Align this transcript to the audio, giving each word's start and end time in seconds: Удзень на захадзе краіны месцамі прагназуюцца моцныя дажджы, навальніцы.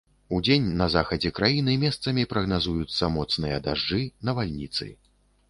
Удзень 0.35 0.69
на 0.79 0.87
захадзе 0.93 1.31
краіны 1.39 1.75
месцамі 1.83 2.23
прагназуюцца 2.33 3.11
моцныя 3.19 3.61
дажджы, 3.69 4.01
навальніцы. 4.33 4.91